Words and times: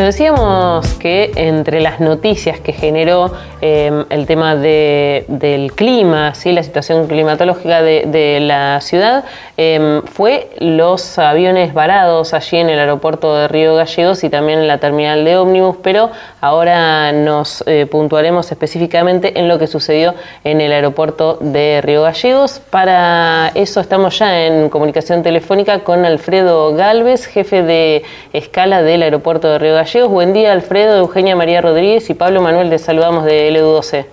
Bueno, 0.00 0.12
decíamos 0.12 0.94
que 0.94 1.30
entre 1.36 1.82
las 1.82 2.00
noticias 2.00 2.58
que 2.58 2.72
generó 2.72 3.34
em, 3.60 4.06
el 4.08 4.24
tema 4.24 4.56
del 4.56 5.72
clima, 5.74 6.34
¿sí? 6.34 6.52
la 6.52 6.62
situación 6.62 7.06
climatológica 7.06 7.82
de, 7.82 8.38
la 8.40 8.80
ciudad, 8.80 9.24
em, 9.58 10.00
fue 10.04 10.48
los 10.58 11.18
aviones 11.18 11.74
varados 11.74 12.32
allí 12.32 12.56
en 12.56 12.70
el 12.70 12.78
aeropuerto 12.78 13.36
de 13.36 13.48
Río 13.48 13.74
Gallegos 13.74 14.24
y 14.24 14.30
también 14.30 14.60
en 14.60 14.68
la 14.68 14.78
terminal 14.78 15.22
de 15.22 15.36
ómnibus, 15.36 15.76
pero 15.82 16.08
ahora 16.40 17.12
nos 17.12 17.62
eh, 17.66 17.84
puntuaremos 17.84 18.50
específicamente 18.50 19.38
en 19.38 19.48
lo 19.48 19.58
que 19.58 19.66
sucedió 19.66 20.14
en 20.44 20.62
el 20.62 20.72
aeropuerto 20.72 21.36
de 21.42 21.82
Río 21.82 22.04
Gallegos. 22.04 22.62
Para 22.70 23.52
eso 23.54 23.80
estamos 23.80 24.18
ya 24.18 24.46
en 24.46 24.70
comunicación 24.70 25.22
telefónica 25.22 25.80
con 25.80 26.06
Alfredo 26.06 26.74
Galvez, 26.74 27.26
jefe 27.26 27.62
de 27.62 28.02
escala 28.32 28.82
del 28.82 29.02
aeropuerto 29.02 29.50
de 29.50 29.58
Río 29.58 29.74
Gallegos 29.74 29.89
Gallegos. 29.90 30.08
Buen 30.08 30.32
día, 30.32 30.52
Alfredo, 30.52 30.98
Eugenia 30.98 31.34
María 31.34 31.60
Rodríguez 31.60 32.08
y 32.10 32.14
Pablo 32.14 32.40
Manuel. 32.40 32.70
Te 32.70 32.78
saludamos 32.78 33.24
de 33.24 33.50
LU12. 33.50 34.06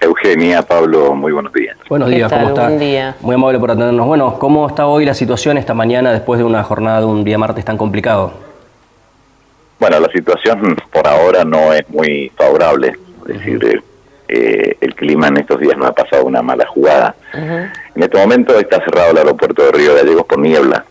Eugenia, 0.00 0.62
Pablo, 0.62 1.14
muy 1.14 1.30
buenos 1.30 1.52
días. 1.52 1.76
Buenos 1.88 2.08
días, 2.08 2.32
¿cómo 2.32 2.48
está? 2.48 2.62
Buen 2.64 2.80
día. 2.80 3.14
Muy 3.20 3.36
amable 3.36 3.60
por 3.60 3.70
atendernos. 3.70 4.06
Bueno, 4.06 4.36
¿cómo 4.38 4.66
está 4.66 4.86
hoy 4.86 5.04
la 5.04 5.14
situación 5.14 5.58
esta 5.58 5.74
mañana 5.74 6.12
después 6.12 6.38
de 6.38 6.44
una 6.44 6.64
jornada 6.64 7.00
de 7.00 7.06
un 7.06 7.22
día 7.22 7.38
martes 7.38 7.64
tan 7.64 7.76
complicado? 7.76 8.32
Bueno, 9.78 10.00
la 10.00 10.08
situación 10.08 10.76
por 10.92 11.06
ahora 11.06 11.44
no 11.44 11.72
es 11.72 11.88
muy 11.90 12.32
favorable. 12.36 12.96
Es 13.28 13.38
decir, 13.38 13.82
eh, 14.28 14.76
el 14.80 14.94
clima 14.96 15.28
en 15.28 15.36
estos 15.36 15.60
días 15.60 15.76
no 15.78 15.86
ha 15.86 15.92
pasado 15.92 16.24
una 16.24 16.42
mala 16.42 16.66
jugada. 16.66 17.14
En 17.32 18.02
este 18.02 18.18
momento 18.18 18.58
está 18.58 18.78
cerrado 18.84 19.12
el 19.12 19.18
aeropuerto 19.18 19.64
de 19.66 19.70
Río 19.70 19.94
Gallegos 19.94 20.24
por 20.24 20.40
niebla. 20.40 20.84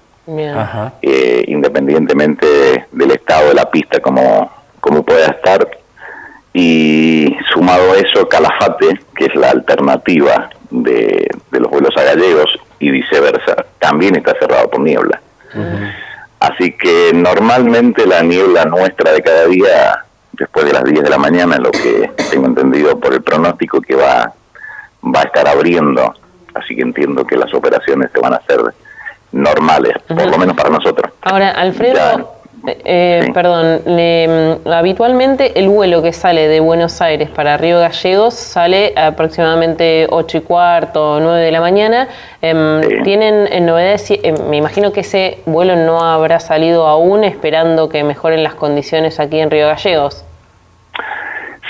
Eh, 1.01 1.43
independientemente 1.47 2.47
del 2.93 3.11
estado 3.11 3.49
de 3.49 3.55
la 3.55 3.69
pista 3.69 3.99
como, 3.99 4.51
como 4.79 5.03
pueda 5.03 5.27
estar. 5.27 5.67
Y 6.53 7.35
sumado 7.51 7.93
a 7.93 7.97
eso, 7.97 8.29
Calafate, 8.29 8.99
que 9.15 9.25
es 9.25 9.35
la 9.35 9.49
alternativa 9.49 10.49
de, 10.69 11.27
los 11.51 11.69
vuelos 11.69 11.95
a 11.97 12.03
gallegos 12.03 12.59
y 12.79 12.91
viceversa, 12.91 13.65
también 13.79 14.15
está 14.15 14.33
cerrado 14.39 14.69
por 14.69 14.81
niebla. 14.81 15.19
Así 16.39 16.73
que 16.73 17.11
normalmente 17.13 18.05
la 18.05 18.21
niebla 18.21 18.65
nuestra 18.65 19.13
de 19.13 19.21
cada 19.21 19.45
día, 19.45 20.03
después 20.33 20.65
de 20.65 20.73
las 20.73 20.83
10 20.83 21.03
de 21.03 21.09
la 21.09 21.17
mañana, 21.17 21.57
lo 21.57 21.71
que 21.71 22.11
tengo 22.29 22.47
entendido 22.47 22.99
por 22.99 23.13
el 23.13 23.21
pronóstico 23.21 23.81
que 23.81 23.95
va, 23.95 24.33
va 25.03 25.21
a 25.21 25.23
estar 25.23 25.47
abriendo. 25.47 26.13
Así 26.53 26.75
que 26.75 26.81
entiendo 26.81 27.25
que 27.25 27.37
las 27.37 27.53
operaciones 27.53 28.11
se 28.11 28.19
van 28.19 28.33
a 28.33 28.37
hacer 28.37 28.61
normales, 29.31 29.95
por 30.07 30.29
lo 30.29 30.37
menos 30.37 30.55
para 30.55 30.69
nosotros. 30.69 31.11
Ahora, 31.21 31.51
Alfredo, 31.51 32.32
eh, 32.65 32.81
eh, 32.85 33.31
perdón, 33.33 33.81
mm, 33.85 34.69
habitualmente 34.69 35.59
el 35.59 35.67
vuelo 35.67 36.01
que 36.01 36.13
sale 36.13 36.47
de 36.47 36.61
Buenos 36.61 37.01
Aires 37.01 37.29
para 37.29 37.57
Río 37.57 37.79
Gallegos 37.79 38.35
sale 38.35 38.93
aproximadamente 38.95 40.07
8 40.09 40.37
y 40.37 40.41
cuarto, 40.41 41.19
9 41.19 41.41
de 41.41 41.51
la 41.51 41.59
mañana. 41.59 42.07
Em, 42.41 43.03
¿Tienen 43.03 43.47
eh, 43.51 43.59
novedades? 43.59 44.11
me 44.49 44.57
imagino 44.57 44.93
que 44.93 45.01
ese 45.01 45.39
vuelo 45.45 45.75
no 45.75 45.99
habrá 45.99 46.39
salido 46.39 46.87
aún 46.87 47.23
esperando 47.23 47.89
que 47.89 48.03
mejoren 48.03 48.43
las 48.43 48.55
condiciones 48.55 49.19
aquí 49.19 49.39
en 49.39 49.51
Río 49.51 49.67
Gallegos. 49.67 50.23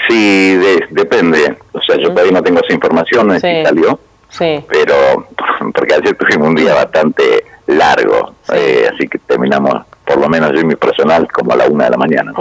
Sí, 0.07 0.59
depende. 0.91 1.57
O 1.71 1.81
sea, 1.81 1.97
yo 1.97 2.09
todavía 2.09 2.33
no 2.33 2.43
tengo 2.43 2.59
esa 2.59 2.73
información, 2.73 3.31
si 3.39 3.63
salió. 3.63 3.99
Sí. 4.29 4.63
Pero, 4.69 5.27
porque 5.73 5.93
ayer 5.95 6.15
tuvimos 6.15 6.49
un 6.49 6.55
día 6.55 6.73
bastante 6.75 7.45
largo, 7.67 8.33
eh, 8.53 8.89
así 8.93 9.07
que 9.07 9.17
terminamos, 9.19 9.85
por 10.13 10.21
lo 10.21 10.29
menos 10.29 10.51
yo 10.53 10.61
y 10.61 10.65
mi 10.65 10.75
personal, 10.75 11.27
como 11.31 11.53
a 11.53 11.55
la 11.55 11.65
una 11.65 11.85
de 11.85 11.89
la 11.89 11.97
mañana 11.97 12.31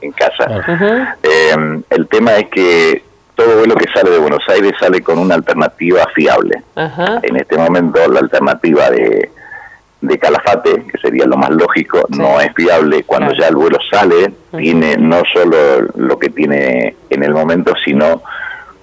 en 0.00 0.12
casa. 0.12 1.14
Eh, 1.22 1.82
el 1.90 2.08
tema 2.08 2.36
es 2.36 2.48
que 2.48 3.02
todo 3.34 3.58
vuelo 3.58 3.74
que 3.74 3.86
sale 3.92 4.10
de 4.10 4.18
Buenos 4.18 4.42
Aires 4.48 4.72
sale 4.80 5.02
con 5.02 5.18
una 5.18 5.34
alternativa 5.34 6.06
fiable. 6.14 6.62
En 7.22 7.36
este 7.36 7.58
momento 7.58 8.08
la 8.08 8.20
alternativa 8.20 8.90
de, 8.90 9.30
de 10.00 10.18
Calafate, 10.18 10.86
que 10.90 10.98
sería 10.98 11.26
lo 11.26 11.36
más 11.36 11.50
lógico, 11.50 12.06
no 12.08 12.40
es 12.40 12.50
fiable. 12.54 13.04
Cuando 13.04 13.34
ya 13.34 13.48
el 13.48 13.56
vuelo 13.56 13.78
sale, 13.90 14.32
tiene 14.56 14.96
no 14.96 15.22
solo 15.32 15.82
lo 15.96 16.18
que 16.18 16.30
tiene 16.30 16.96
en 17.10 17.22
el 17.22 17.32
momento, 17.32 17.74
sino 17.84 18.22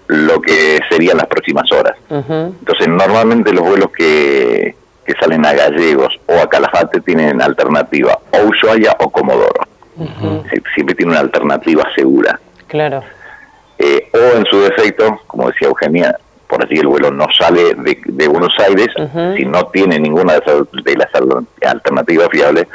lo 0.07 0.39
que 0.39 0.79
serían 0.87 1.17
las 1.17 1.27
próximas 1.27 1.71
horas. 1.71 1.97
Entonces, 2.09 2.87
normalmente 2.87 3.51
los 3.51 3.67
vuelos 3.67 3.89
que, 3.89 4.75
que 5.05 5.13
salen 5.19 5.45
a 5.45 5.53
Gallegos 5.53 6.13
o 6.25 6.33
a 6.33 6.49
Calafate 6.49 7.01
tienen 7.01 7.41
alternativa 7.41 8.17
o 8.31 8.47
Ushuaia 8.47 8.95
o 8.99 9.09
Comodoro. 9.09 9.61
Siempre 10.73 10.95
tiene 10.95 11.11
una 11.11 11.21
alternativa 11.21 11.83
segura. 11.95 12.39
Claro. 12.67 13.03
Eh, 13.77 14.09
o 14.13 14.37
en 14.37 14.45
su 14.45 14.59
defecto, 14.61 15.21
como 15.27 15.47
decía 15.47 15.67
Eugenia, 15.67 16.17
por 16.47 16.63
así 16.63 16.75
el 16.75 16.87
vuelo 16.87 17.11
no 17.11 17.27
sale 17.37 17.75
de, 17.75 18.27
Buenos 18.27 18.53
Aires, 18.59 18.87
si 19.35 19.45
no 19.45 19.67
tiene 19.67 19.99
ninguna 19.99 20.33
de, 20.33 20.95
las 20.95 21.09
alternativas 21.65 22.29
fiables, 22.31 22.67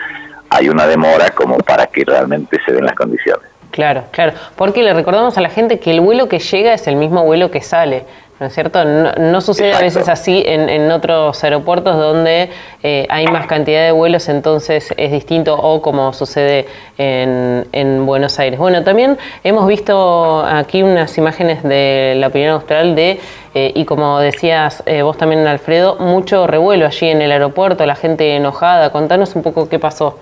hay 0.51 0.69
una 0.69 0.87
demora 0.87 1.31
como 1.31 1.59
para 1.59 1.87
que 1.87 2.05
realmente 2.05 2.59
se 2.65 2.73
den 2.73 2.85
las 2.85 2.95
condiciones. 2.95 3.49
Claro, 3.71 4.05
claro, 4.11 4.33
porque 4.57 4.83
le 4.83 4.93
recordamos 4.93 5.39
a 5.39 5.41
la 5.41 5.49
gente 5.49 5.79
que 5.79 5.93
el 5.93 6.01
vuelo 6.01 6.29
que 6.29 6.41
llega 6.41 6.75
es 6.75 6.87
el 6.89 6.97
mismo 6.97 7.25
vuelo 7.25 7.51
que 7.51 7.61
sale. 7.61 8.05
¿No 8.41 8.47
es 8.47 8.55
cierto? 8.55 8.83
No, 8.87 9.41
sucede 9.43 9.75
a 9.75 9.81
veces 9.81 10.09
así 10.09 10.43
en, 10.47 10.91
otros 10.91 11.45
aeropuertos 11.45 11.95
donde 11.95 12.49
eh, 12.83 13.07
hay 13.11 13.27
más 13.27 13.47
cantidad 13.47 13.85
de 13.85 13.93
vuelos, 13.93 14.31
entonces 14.31 14.95
es 14.97 15.13
distinto 15.13 15.55
o 15.55 15.83
como 15.83 16.15
sucede 16.15 16.67
en, 16.97 18.07
Buenos 18.07 18.39
Aires. 18.39 18.59
Bueno, 18.59 18.83
también 18.83 19.19
hemos 19.45 19.69
visto 19.69 20.43
aquí 20.47 20.83
unas 20.83 21.17
imágenes 21.19 21.63
de 21.63 22.15
la 22.17 22.29
opinión 22.29 22.53
austral 22.53 22.95
de, 22.97 23.21
eh, 23.55 23.73
y 23.75 23.85
como 23.85 24.19
decías 24.21 24.83
eh, 24.87 25.03
vos 25.03 25.19
también, 25.19 25.47
Alfredo, 25.47 25.97
mucho 25.97 26.47
revuelo 26.47 26.87
allí 26.87 27.09
en 27.09 27.21
el 27.21 27.33
aeropuerto, 27.33 27.85
la 27.85 27.95
gente 27.95 28.37
enojada. 28.37 28.91
Contanos 28.91 29.37
un 29.37 29.43
poco 29.43 29.69
qué 29.69 29.79
pasó. 29.79 30.19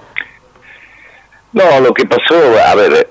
No, 1.52 1.80
lo 1.80 1.94
que 1.94 2.04
pasó, 2.04 2.34
a 2.66 2.74
ver, 2.74 3.08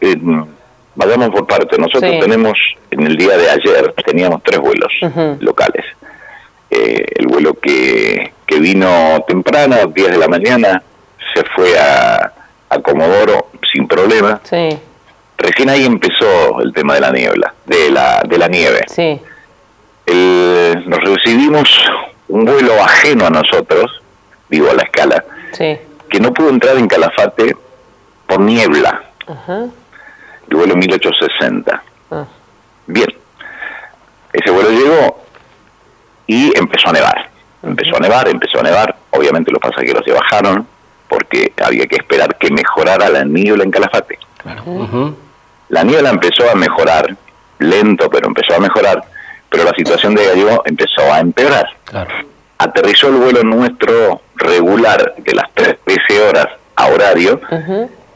vayamos 0.97 1.29
por 1.29 1.47
parte. 1.47 1.77
Nosotros 1.77 2.19
tenemos, 2.19 2.53
en 2.91 3.07
el 3.07 3.15
día 3.15 3.37
de 3.37 3.49
ayer, 3.49 3.93
teníamos 4.05 4.41
tres 4.43 4.59
vuelos 4.59 4.91
locales. 5.39 5.85
Eh, 6.69 7.05
el 7.15 7.27
vuelo 7.27 7.53
que, 7.53 8.33
que 8.45 8.59
vino 8.59 9.23
temprano, 9.25 9.87
10 9.87 10.11
de 10.11 10.17
la 10.17 10.27
mañana, 10.27 10.83
se 11.33 11.43
fue 11.55 11.79
a, 11.79 12.33
a 12.69 12.79
Comodoro 12.79 13.47
sin 13.71 13.87
problema. 13.87 14.41
Sí. 14.43 14.77
Recién 15.37 15.69
ahí 15.69 15.85
empezó 15.85 16.59
el 16.61 16.73
tema 16.73 16.95
de 16.95 17.01
la 17.01 17.11
niebla, 17.11 17.53
de 17.65 17.91
la, 17.91 18.21
de 18.27 18.37
la 18.37 18.47
nieve. 18.47 18.81
Sí. 18.87 19.21
nos 20.87 20.99
recibimos 20.99 21.69
un 22.27 22.43
vuelo 22.43 22.73
ajeno 22.81 23.27
a 23.27 23.29
nosotros, 23.29 24.01
digo 24.49 24.69
a 24.71 24.73
la 24.73 24.83
escala, 24.83 25.23
que 25.57 26.19
no 26.19 26.33
pudo 26.33 26.49
entrar 26.49 26.75
en 26.77 26.87
Calafate 26.87 27.55
por 28.25 28.39
niebla. 28.39 29.03
Ajá 29.27 29.67
el 30.49 30.55
vuelo 30.55 30.75
1860. 30.75 31.83
Ah. 32.11 32.25
Bien, 32.87 33.07
ese 34.33 34.51
vuelo 34.51 34.69
llegó 34.71 35.23
y 36.25 36.57
empezó 36.57 36.89
a 36.89 36.93
nevar. 36.93 37.29
Empezó 37.63 37.97
a 37.97 37.99
nevar, 37.99 38.27
empezó 38.27 38.59
a 38.59 38.63
nevar. 38.63 38.95
Obviamente 39.11 39.51
los 39.51 39.61
pasajeros 39.61 40.03
se 40.05 40.11
bajaron 40.11 40.67
porque 41.07 41.53
había 41.63 41.85
que 41.87 41.95
esperar 41.95 42.37
que 42.37 42.51
mejorara 42.51 43.09
la 43.09 43.23
niebla 43.23 43.63
en 43.63 43.71
Calafate. 43.71 44.19
La 45.69 45.83
niebla 45.83 46.09
empezó 46.09 46.49
a 46.49 46.55
mejorar, 46.55 47.15
lento, 47.59 48.09
pero 48.09 48.27
empezó 48.27 48.55
a 48.55 48.59
mejorar, 48.59 49.03
pero 49.49 49.63
la 49.63 49.71
situación 49.71 50.15
de 50.15 50.25
Gallego 50.25 50.61
empezó 50.65 51.01
a 51.11 51.19
empeorar. 51.19 51.67
Aterrizó 52.57 53.09
el 53.09 53.15
vuelo 53.15 53.43
nuestro 53.43 54.21
regular 54.35 55.15
de 55.17 55.35
las 55.35 55.51
13 55.53 56.27
horas 56.27 56.47
a 56.75 56.87
horario 56.87 57.41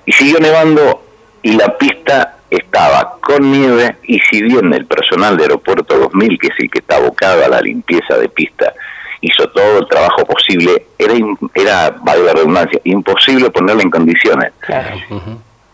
y 0.05 0.11
siguió 0.11 0.39
nevando 0.39 1.03
y 1.43 1.53
la 1.53 1.77
pista 1.77 2.37
estaba 2.49 3.17
con 3.21 3.49
nieve 3.51 3.95
y 4.03 4.19
si 4.19 4.43
bien 4.43 4.73
el 4.73 4.85
personal 4.85 5.37
de 5.37 5.43
Aeropuerto 5.43 5.97
2000, 5.97 6.37
que 6.37 6.47
es 6.47 6.53
el 6.59 6.69
que 6.69 6.79
está 6.79 6.97
abocado 6.97 7.45
a 7.45 7.47
la 7.47 7.61
limpieza 7.61 8.17
de 8.17 8.27
pista, 8.29 8.73
hizo 9.21 9.47
todo 9.49 9.79
el 9.79 9.87
trabajo 9.87 10.25
posible, 10.25 10.85
era, 10.97 11.13
era 11.53 11.95
valga 12.01 12.25
la 12.25 12.33
redundancia, 12.33 12.79
imposible 12.83 13.49
ponerla 13.51 13.83
en 13.83 13.91
condiciones. 13.91 14.51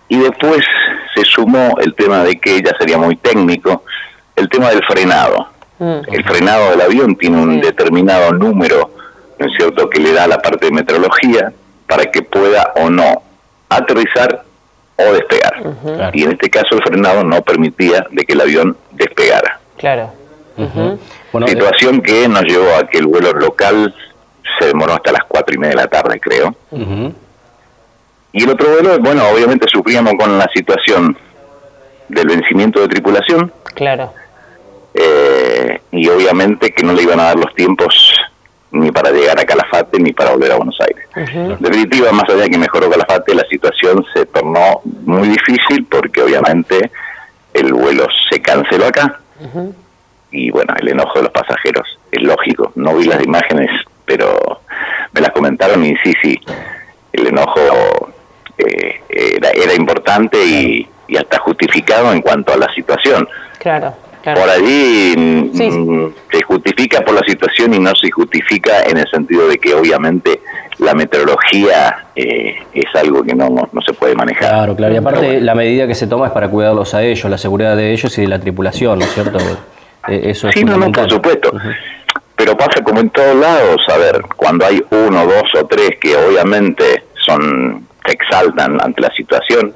Y 0.09 0.19
después 0.19 0.61
se 1.15 1.23
sumó 1.23 1.77
el 1.79 1.93
tema 1.95 2.23
de 2.23 2.39
que 2.39 2.61
ya 2.61 2.71
sería 2.77 2.97
muy 2.97 3.15
técnico, 3.15 3.83
el 4.35 4.47
tema 4.49 4.69
del 4.69 4.83
frenado. 4.85 5.49
Mm. 5.79 5.99
El 6.11 6.23
frenado 6.23 6.71
del 6.71 6.81
avión 6.81 7.15
tiene 7.15 7.41
un 7.41 7.59
determinado 7.59 8.31
número, 8.33 8.91
¿no 9.39 9.45
es 9.45 9.51
cierto?, 9.57 9.89
que 9.89 9.99
le 9.99 10.13
da 10.13 10.27
la 10.27 10.41
parte 10.41 10.67
de 10.67 10.71
meteorología 10.71 11.51
para 11.87 12.05
que 12.05 12.21
pueda 12.21 12.73
o 12.75 12.89
no 12.89 13.23
aterrizar 13.69 14.43
o 14.97 15.13
despegar. 15.13 16.11
Y 16.13 16.23
en 16.23 16.31
este 16.31 16.49
caso 16.49 16.67
el 16.71 16.83
frenado 16.83 17.23
no 17.23 17.41
permitía 17.41 18.05
de 18.11 18.25
que 18.25 18.33
el 18.33 18.41
avión 18.41 18.77
despegara. 18.91 19.59
Claro. 19.77 20.11
Situación 21.45 22.01
que 22.01 22.27
nos 22.27 22.43
llevó 22.43 22.75
a 22.75 22.87
que 22.87 22.97
el 22.97 23.07
vuelo 23.07 23.31
local 23.33 23.93
se 24.59 24.67
demoró 24.67 24.93
hasta 24.93 25.11
las 25.11 25.23
cuatro 25.27 25.55
y 25.55 25.59
media 25.59 25.75
de 25.75 25.81
la 25.83 25.87
tarde, 25.87 26.19
creo. 26.19 26.55
Y 28.31 28.43
el 28.43 28.49
otro 28.49 28.69
vuelo, 28.69 28.99
bueno, 28.99 29.23
obviamente 29.29 29.67
sufríamos 29.67 30.13
con 30.19 30.37
la 30.37 30.47
situación 30.53 31.17
del 32.09 32.27
vencimiento 32.27 32.79
de 32.81 32.87
tripulación. 32.87 33.51
Claro. 33.75 34.13
Eh, 34.93 35.79
y 35.91 36.07
obviamente 36.09 36.71
que 36.71 36.83
no 36.83 36.93
le 36.93 37.03
iban 37.03 37.19
a 37.19 37.25
dar 37.25 37.35
los 37.37 37.53
tiempos 37.53 38.19
ni 38.71 38.91
para 38.91 39.11
llegar 39.11 39.36
Calafate 39.77 39.99
ni 39.99 40.13
para 40.13 40.31
volver 40.31 40.51
a 40.51 40.55
Buenos 40.55 40.77
Aires. 40.81 41.07
En 41.15 41.57
definitiva, 41.59 42.11
más 42.11 42.29
allá 42.29 42.43
de 42.43 42.49
que 42.49 42.57
mejoró 42.57 42.89
Calafate, 42.89 43.35
la 43.35 43.45
situación 43.49 44.05
se 44.13 44.25
tornó 44.25 44.81
muy 45.05 45.29
difícil 45.29 45.85
porque 45.89 46.21
obviamente 46.21 46.91
el 47.53 47.73
vuelo 47.73 48.07
se 48.29 48.41
canceló 48.41 48.87
acá 48.87 49.19
y 50.31 50.51
bueno, 50.51 50.73
el 50.79 50.89
enojo 50.89 51.19
de 51.19 51.23
los 51.23 51.31
pasajeros 51.31 51.99
es 52.11 52.21
lógico. 52.21 52.71
No 52.75 52.95
vi 52.95 53.05
las 53.05 53.23
imágenes, 53.23 53.69
pero 54.05 54.61
me 55.13 55.21
las 55.21 55.31
comentaron 55.31 55.85
y 55.85 55.95
sí, 56.03 56.13
sí, 56.21 56.39
el 57.13 57.27
enojo 57.27 57.59
eh, 58.57 59.01
era, 59.09 59.49
era 59.51 59.73
importante 59.73 60.37
y, 60.43 60.87
y 61.07 61.17
hasta 61.17 61.39
justificado 61.39 62.11
en 62.11 62.21
cuanto 62.21 62.53
a 62.53 62.57
la 62.57 62.71
situación. 62.73 63.27
Claro. 63.59 63.95
Por 64.35 64.49
allí 64.49 65.15
mm, 65.17 65.51
se 66.31 66.41
justifica 66.43 67.01
por 67.01 67.15
la 67.15 67.21
situación 67.25 67.73
y 67.73 67.79
no 67.79 67.95
se 67.95 68.11
justifica 68.11 68.81
en 68.83 68.97
el 68.97 69.07
sentido 69.09 69.47
de 69.47 69.57
que 69.57 69.73
obviamente 69.73 70.41
la 70.79 70.93
meteorología 70.93 72.07
eh, 72.15 72.55
es 72.73 72.85
algo 72.95 73.23
que 73.23 73.33
no, 73.33 73.49
no, 73.49 73.81
se 73.81 73.93
puede 73.93 74.15
manejar. 74.15 74.49
Claro, 74.49 74.75
claro. 74.75 74.93
Y 74.93 74.97
aparte 74.97 75.41
la 75.41 75.55
medida 75.55 75.87
que 75.87 75.95
se 75.95 76.07
toma 76.07 76.27
es 76.27 76.33
para 76.33 76.49
cuidarlos 76.49 76.93
a 76.93 77.03
ellos, 77.03 77.29
la 77.29 77.37
seguridad 77.37 77.77
de 77.77 77.93
ellos 77.93 78.17
y 78.17 78.21
de 78.21 78.27
la 78.27 78.39
tripulación, 78.39 78.99
¿no 78.99 79.05
es 79.05 79.13
cierto? 79.13 79.37
Eh, 80.07 80.21
eso 80.25 80.49
es 80.49 80.53
sí, 80.53 80.63
no, 80.63 80.91
por 80.91 81.09
supuesto. 81.09 81.51
Pero 82.35 82.55
pasa 82.55 82.83
como 82.83 82.99
en 82.99 83.09
todos 83.09 83.35
lados, 83.35 83.81
a 83.87 83.97
ver, 83.97 84.21
cuando 84.35 84.65
hay 84.65 84.83
uno, 84.91 85.25
dos 85.25 85.49
o 85.59 85.65
tres 85.65 85.91
que 85.99 86.15
obviamente 86.15 87.03
son 87.25 87.87
se 88.05 88.13
exaltan 88.13 88.77
ante 88.81 89.01
la 89.01 89.11
situación, 89.11 89.73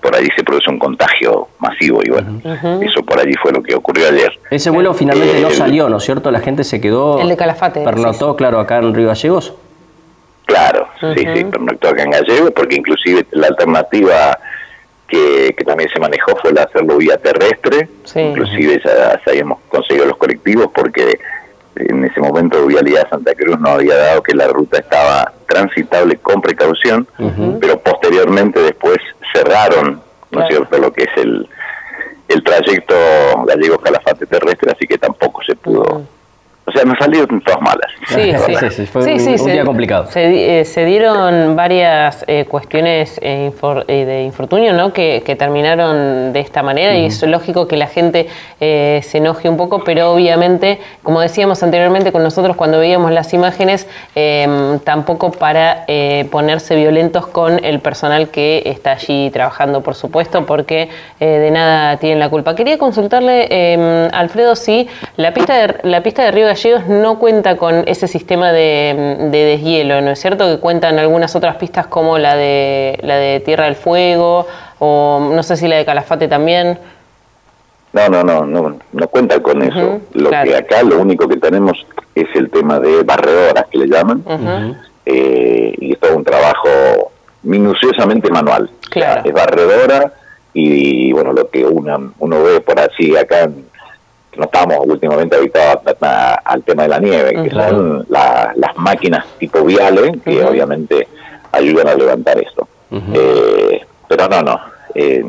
por 0.00 0.14
allí 0.14 0.28
se 0.36 0.44
produce 0.44 0.70
un 0.70 0.78
contagio 0.78 1.48
masivo 1.58 2.00
y 2.04 2.10
bueno, 2.10 2.40
eso 2.82 3.02
por 3.02 3.18
allí 3.18 3.34
fue 3.42 3.52
lo 3.52 3.62
que 3.62 3.74
ocurrió 3.74 4.08
ayer. 4.08 4.32
Ese 4.50 4.70
vuelo 4.70 4.94
finalmente 4.94 5.40
no 5.40 5.50
salió, 5.50 5.88
¿no 5.88 5.98
es 5.98 6.04
cierto? 6.04 6.30
La 6.30 6.40
gente 6.40 6.64
se 6.64 6.80
quedó... 6.80 7.20
El 7.20 7.28
de 7.28 7.36
Calafate. 7.36 7.84
Pernoctó, 7.84 8.36
claro, 8.36 8.60
acá 8.60 8.78
en 8.78 8.94
Río 8.94 9.08
Gallegos. 9.08 9.54
Claro, 10.46 10.88
sí, 11.00 11.26
sí, 11.34 11.44
pernoctó 11.44 11.88
acá 11.88 12.02
en 12.02 12.10
Gallegos, 12.10 12.52
porque 12.52 12.76
inclusive 12.76 13.26
la 13.32 13.48
alternativa 13.48 14.38
que, 15.06 15.54
también 15.66 15.90
se 15.90 16.00
manejó 16.00 16.36
fue 16.36 16.52
la 16.52 16.62
hacerlo 16.62 16.96
vía 16.96 17.16
terrestre, 17.18 17.88
inclusive 18.14 18.80
ya, 18.84 19.14
ya 19.14 19.22
habíamos 19.26 19.58
conseguido 19.68 20.06
los 20.06 20.16
colectivos 20.16 20.70
porque 20.74 21.18
en 21.76 22.04
ese 22.04 22.20
momento 22.20 22.66
Vialidad 22.66 23.08
Santa 23.08 23.34
Cruz 23.34 23.58
no 23.60 23.70
había 23.70 23.96
dado 23.96 24.22
que 24.22 24.34
la 24.34 24.48
ruta 24.48 24.78
estaba 24.78 25.32
transitable 25.46 26.16
con 26.16 26.40
precaución, 26.40 27.06
pero 27.60 27.78
posteriormente 27.80 28.60
después 28.60 28.98
cerraron, 29.32 30.02
¿no 30.30 30.42
es 30.42 30.48
cierto?, 30.48 30.78
lo 30.78 30.92
que 30.92 31.04
es 31.04 31.16
el, 31.16 31.48
el 32.28 32.42
trayecto 32.42 32.94
gallego-calafate 33.46 34.26
terrestre, 34.26 34.72
así 34.72 34.86
que 34.86 34.98
tampoco 34.98 35.42
se 35.44 35.56
pudo 35.56 36.06
o 36.68 36.70
sea, 36.70 36.84
nos 36.84 36.98
salieron 36.98 37.40
todas 37.40 37.60
malas. 37.62 37.90
Sí, 38.08 38.32
sí, 38.58 38.70
sí, 38.70 38.86
fue 38.86 39.02
un, 39.02 39.46
día 39.52 39.64
complicado. 39.64 40.06
Se, 40.10 40.60
eh, 40.60 40.64
se 40.64 40.84
dieron 40.84 41.56
varias 41.56 42.24
eh, 42.26 42.44
cuestiones 42.46 43.18
eh, 43.22 43.50
de 43.86 44.22
infortunio, 44.22 44.74
¿no? 44.74 44.92
Que, 44.92 45.22
terminaron 45.38 46.32
de 46.32 46.40
esta 46.40 46.62
manera 46.62 46.96
y 46.96 47.06
es 47.06 47.22
lógico 47.22 47.68
que 47.68 47.76
la 47.76 47.86
gente 47.86 48.28
se 48.58 49.18
enoje 49.18 49.48
un 49.48 49.56
poco, 49.56 49.84
pero 49.84 50.12
obviamente, 50.12 50.80
como 51.02 51.20
decíamos 51.20 51.62
anteriormente 51.62 52.10
con 52.10 52.22
nosotros 52.24 52.56
cuando 52.56 52.80
veíamos 52.80 53.12
las 53.12 53.32
imágenes, 53.34 53.86
em, 54.16 54.80
tampoco 54.80 55.30
para 55.30 55.84
ponerse 56.30 56.74
violentos 56.74 57.28
con 57.28 57.64
el 57.64 57.78
personal 57.78 58.30
que 58.30 58.62
está 58.64 58.92
allí 58.92 59.30
trabajando, 59.30 59.82
por 59.82 59.94
supuesto, 59.94 60.44
porque 60.44 60.88
de 61.20 61.50
nada 61.52 61.98
tienen 61.98 62.18
la 62.18 62.30
culpa. 62.30 62.56
Quería 62.56 62.78
consultarle, 62.78 63.46
em, 63.50 64.08
Alfredo, 64.12 64.56
si 64.56 64.88
la 65.16 65.32
pista 65.32 65.54
de, 65.54 65.76
la 65.84 66.02
pista 66.02 66.24
de 66.24 66.32
Río 66.32 66.46
de 66.46 66.56
no 66.88 67.18
cuenta 67.18 67.56
con 67.56 67.84
ese 67.86 68.08
sistema 68.08 68.52
de, 68.52 69.28
deshielo, 69.30 70.00
¿no 70.00 70.10
es 70.10 70.20
cierto? 70.20 70.46
Que 70.46 70.60
cuentan 70.60 70.98
algunas 70.98 71.34
otras 71.36 71.56
pistas 71.56 71.86
como 71.86 72.18
la 72.18 72.36
de, 72.36 72.98
la 73.02 73.16
de 73.16 73.40
Tierra 73.40 73.64
del 73.64 73.76
Fuego 73.76 74.46
o 74.78 75.30
no 75.32 75.42
sé 75.42 75.56
si 75.56 75.68
la 75.68 75.76
de 75.76 75.84
Calafate 75.84 76.28
también. 76.28 76.78
No, 77.92 78.08
no, 78.08 78.22
no, 78.22 78.44
no, 78.44 78.78
no 78.92 79.08
cuenta 79.08 79.40
con 79.42 79.62
eso. 79.62 80.00
lo 80.12 80.30
que 80.30 80.56
acá 80.56 80.82
lo 80.82 81.00
único 81.00 81.26
que 81.28 81.36
tenemos 81.36 81.86
es 82.14 82.28
el 82.34 82.50
tema 82.50 82.78
de 82.80 83.02
barredoras 83.02 83.66
que 83.70 83.78
le 83.78 83.86
llaman 83.86 84.22
eh, 85.06 85.74
y 85.78 85.92
es 85.92 85.98
todo 85.98 86.16
un 86.16 86.24
trabajo 86.24 87.12
minuciosamente 87.42 88.30
manual. 88.30 88.70
Claro. 88.90 89.22
Es 89.24 89.32
barredora 89.32 90.12
y 90.52 91.12
bueno, 91.12 91.32
lo 91.32 91.48
que 91.48 91.64
uno, 91.64 92.12
uno 92.18 92.42
ve 92.42 92.60
por 92.60 92.78
así 92.80 93.16
acá 93.16 93.44
en 93.44 93.68
no 94.38 94.44
estamos 94.44 94.78
últimamente 94.86 95.36
habituados 95.36 95.82
al 96.48 96.62
tema 96.62 96.84
de 96.84 96.88
la 96.88 96.98
nieve, 96.98 97.42
que 97.44 97.50
son 97.50 98.06
las 98.08 98.76
máquinas 98.76 99.24
tipo 99.38 99.62
viales, 99.62 100.12
que 100.24 100.42
obviamente 100.42 101.06
ayudan 101.52 101.88
a 101.88 101.94
levantar 101.94 102.38
esto. 102.38 102.66
Eh, 102.90 103.84
pero 104.08 104.28
no, 104.28 104.42
no. 104.42 104.60
Eh, 104.94 105.24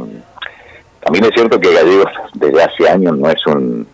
también 1.01 1.25
es 1.25 1.31
cierto 1.33 1.59
que 1.59 1.73
Gallegos 1.73 2.11
desde 2.33 2.63
hace 2.63 2.89
años 2.89 3.17
no 3.17 3.29
es 3.29 3.45
un, 3.47 3.85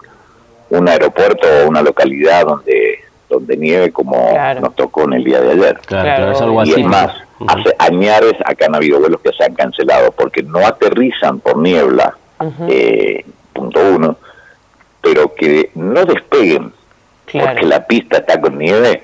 un 0.70 0.88
aeropuerto 0.88 1.48
o 1.48 1.70
una 1.70 1.82
localidad 1.82 2.46
donde 2.46 3.00
donde 3.28 3.58
nieve 3.58 3.92
como 3.92 4.32
nos 4.62 4.76
tocó 4.76 5.04
en 5.06 5.14
el 5.14 5.24
día 5.24 5.42
de 5.42 5.52
ayer. 5.52 5.80
Claro, 5.88 6.64
y 6.64 6.72
es 6.72 6.86
más, 6.86 7.12
hace 7.48 7.76
añares 7.80 8.34
acá 8.46 8.68
han 8.68 8.76
habido 8.76 9.00
vuelos 9.00 9.20
que 9.22 9.32
se 9.34 9.44
han 9.44 9.56
cancelado 9.56 10.12
porque 10.12 10.44
no 10.44 10.60
aterrizan 10.60 11.40
por 11.40 11.58
niebla, 11.58 12.16
eh, 12.70 13.26
punto 13.52 13.80
uno, 13.96 14.18
pero 15.02 15.34
que 15.34 15.72
no 15.74 16.06
despeguen, 16.06 16.72
porque 17.32 17.66
la 17.66 17.86
pista 17.86 18.18
está 18.18 18.40
con 18.40 18.58
nieve, 18.58 19.04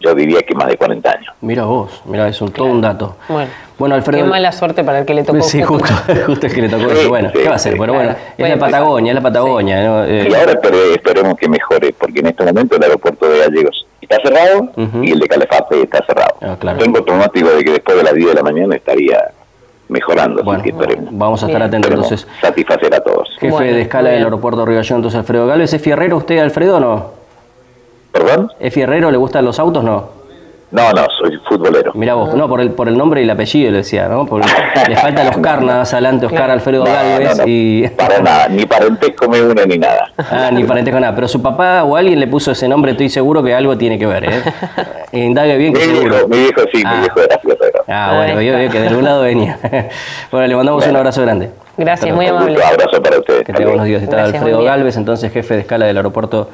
yo 0.00 0.14
diría 0.14 0.42
que 0.42 0.54
más 0.54 0.68
de 0.68 0.76
40 0.76 1.10
años. 1.10 1.34
Mira 1.40 1.64
vos, 1.64 2.02
mira, 2.04 2.28
es 2.28 2.40
un, 2.40 2.50
todo 2.52 2.68
un 2.68 2.80
dato. 2.80 3.16
Bueno, 3.28 3.50
bueno, 3.78 3.94
Alfredo. 3.94 4.24
Qué 4.24 4.30
mala 4.30 4.52
suerte 4.52 4.84
para 4.84 5.00
el 5.00 5.06
que 5.06 5.14
le 5.14 5.22
tocó. 5.22 5.42
Sí, 5.42 5.62
justo, 5.62 5.92
justo, 6.26 6.46
es 6.46 6.54
que 6.54 6.62
le 6.62 6.68
tocó 6.68 6.90
eso. 6.90 7.08
Bueno, 7.08 7.30
¿qué 7.32 7.44
va 7.44 7.52
a 7.52 7.56
hacer? 7.56 7.76
Pero 7.78 7.92
bueno, 7.92 8.14
es 8.36 8.48
la 8.48 8.58
Patagonia, 8.58 9.12
es 9.12 9.14
la 9.14 9.22
Patagonia. 9.22 9.84
¿no? 9.84 10.04
Eh, 10.04 10.28
y 10.30 10.34
ahora 10.34 10.52
esperemos 10.52 11.36
que 11.36 11.48
mejore, 11.48 11.94
porque 11.98 12.20
en 12.20 12.26
este 12.26 12.44
momento 12.44 12.76
el 12.76 12.82
aeropuerto 12.82 13.28
de 13.28 13.38
Gallegos 13.38 13.86
está 14.00 14.16
cerrado 14.22 14.70
y 15.02 15.12
el 15.12 15.18
de 15.18 15.28
Calefate 15.28 15.82
está 15.82 16.04
cerrado. 16.06 16.36
Ah, 16.40 16.56
claro. 16.58 16.78
Tengo 16.78 16.98
automático 16.98 17.48
de 17.50 17.64
que 17.64 17.72
después 17.72 17.96
de 17.96 18.04
las 18.04 18.14
10 18.14 18.28
de 18.28 18.34
la 18.34 18.42
mañana 18.42 18.76
estaría 18.76 19.30
mejorando. 19.88 20.42
Bueno, 20.42 20.62
vamos 21.10 21.42
a 21.42 21.46
estar 21.46 21.62
atentos 21.62 21.90
entonces. 21.90 22.26
Satisfacer 22.40 22.94
a 22.94 23.00
todos. 23.00 23.36
Jefe 23.38 23.64
de 23.64 23.82
escala 23.82 24.10
del 24.10 24.24
aeropuerto 24.24 24.60
de 24.60 24.66
Río 24.66 24.80
entonces 24.80 25.14
Alfredo 25.14 25.46
Galvez. 25.46 25.72
¿Es 25.72 25.82
fierrero 25.82 26.16
usted, 26.16 26.38
Alfredo, 26.38 26.76
o 26.76 26.80
no? 26.80 27.15
¿Perdón? 28.16 28.52
¿Es 28.58 28.72
fierrero? 28.72 29.10
¿Le 29.10 29.18
gustan 29.18 29.44
los 29.44 29.58
autos, 29.58 29.84
no? 29.84 30.16
No, 30.70 30.90
no, 30.92 31.06
soy 31.18 31.38
futbolero. 31.48 31.92
Mira 31.94 32.14
vos, 32.14 32.34
no, 32.34 32.48
por 32.48 32.60
el, 32.60 32.70
por 32.70 32.88
el 32.88 32.98
nombre 32.98 33.20
y 33.20 33.24
el 33.24 33.30
apellido 33.30 33.70
le 33.70 33.78
decía, 33.78 34.08
¿no? 34.08 34.26
le 34.88 34.96
faltan 34.96 35.28
Oscar 35.28 35.62
nada 35.62 35.78
más 35.80 35.92
adelante, 35.92 36.26
Oscar 36.26 36.50
Alfredo 36.50 36.84
Galvez 36.84 37.40
y... 37.46 37.86
Para 37.88 38.18
nada, 38.18 38.48
ni 38.48 38.66
parentesco 38.66 39.28
me 39.28 39.42
une 39.42 39.64
ni 39.64 39.78
nada. 39.78 40.10
Ah, 40.18 40.50
ni 40.52 40.64
parentesco 40.64 40.98
nada, 40.98 41.14
pero 41.14 41.28
su 41.28 41.40
papá 41.40 41.84
o 41.84 41.94
alguien 41.94 42.18
le 42.18 42.26
puso 42.26 42.50
ese 42.50 42.66
nombre, 42.68 42.92
estoy 42.92 43.08
seguro 43.08 43.44
que 43.44 43.54
algo 43.54 43.78
tiene 43.78 43.96
que 43.96 44.06
ver, 44.06 44.24
¿eh? 44.24 44.42
Indague 45.12 45.56
bien 45.56 45.72
que 45.72 45.86
mi 45.86 45.94
seguro. 45.94 46.28
mi 46.28 46.38
viejo 46.38 46.62
sí, 46.72 46.78
mi 46.78 46.84
ah. 46.84 47.00
viejo 47.00 47.20
era 47.20 47.38
flotero. 47.38 47.84
Ah, 47.86 48.12
bueno, 48.16 48.42
yo 48.42 48.54
veo 48.54 48.70
que 48.70 48.80
de 48.80 48.88
algún 48.88 49.04
lado 49.04 49.22
venía. 49.22 49.58
bueno, 50.32 50.46
le 50.48 50.56
mandamos 50.56 50.86
un 50.86 50.96
abrazo 50.96 51.22
grande. 51.22 51.50
Gracias, 51.76 52.14
muy 52.14 52.26
amable. 52.26 52.56
Un 52.56 52.62
abrazo 52.62 53.02
para 53.02 53.18
ustedes. 53.18 53.44
Que 53.44 53.52
tenga 53.52 53.68
buenos 53.68 53.86
días. 53.86 54.02
Está 54.02 54.24
Alfredo 54.24 54.64
Galvez, 54.64 54.96
entonces 54.96 55.32
jefe 55.32 55.54
de 55.54 55.60
escala 55.60 55.86
del 55.86 55.96
aeropuerto 55.96 56.50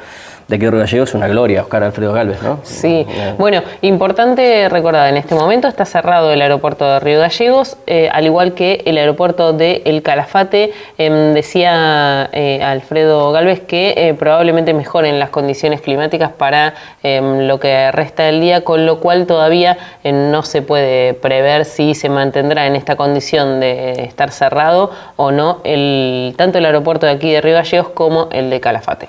de 0.48 0.58
de 0.58 0.78
Gallegos 0.78 1.08
es 1.08 1.14
una 1.14 1.28
gloria, 1.28 1.62
Oscar 1.62 1.82
Alfredo 1.82 2.12
Galvez, 2.12 2.42
¿no? 2.42 2.60
Sí, 2.62 3.06
bueno, 3.38 3.62
importante 3.80 4.68
recordar, 4.68 5.08
en 5.08 5.16
este 5.16 5.34
momento 5.34 5.68
está 5.68 5.84
cerrado 5.84 6.32
el 6.32 6.40
aeropuerto 6.40 6.88
de 6.88 7.00
Río 7.00 7.20
Gallegos, 7.20 7.76
eh, 7.86 8.08
al 8.12 8.26
igual 8.26 8.54
que 8.54 8.82
el 8.84 8.98
aeropuerto 8.98 9.52
de 9.52 9.82
El 9.84 10.02
Calafate, 10.02 10.72
em, 10.98 11.34
decía 11.34 12.28
eh, 12.32 12.62
Alfredo 12.62 13.32
Galvez 13.32 13.60
que 13.60 13.94
eh, 13.96 14.14
probablemente 14.14 14.74
mejoren 14.74 15.18
las 15.18 15.30
condiciones 15.30 15.80
climáticas 15.80 16.30
para 16.30 16.74
em, 17.02 17.46
lo 17.46 17.58
que 17.58 17.90
resta 17.92 18.24
del 18.24 18.40
día, 18.40 18.62
con 18.62 18.86
lo 18.86 19.00
cual 19.00 19.26
todavía 19.26 19.76
no 20.04 20.42
se 20.42 20.62
puede 20.62 21.14
prever 21.14 21.64
si 21.64 21.94
se 21.94 22.08
mantendrá 22.08 22.66
en 22.66 22.76
esta 22.76 22.96
condición 22.96 23.60
de 23.60 24.04
estar 24.04 24.30
cerrado 24.30 24.90
o 25.16 25.30
no 25.30 25.60
el, 25.64 26.34
tanto 26.36 26.58
el 26.58 26.66
aeropuerto 26.66 27.06
de 27.06 27.12
aquí 27.12 27.32
de 27.32 27.40
Río 27.40 27.54
Gallegos 27.54 27.88
como 27.88 28.28
el 28.30 28.50
de 28.50 28.60
Calafate. 28.60 29.08